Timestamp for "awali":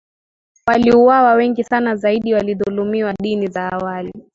3.71-4.13